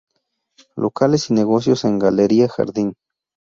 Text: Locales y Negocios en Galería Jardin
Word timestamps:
Locales 0.75 1.29
y 1.29 1.33
Negocios 1.35 1.85
en 1.85 1.99
Galería 1.99 2.49
Jardin 2.49 2.95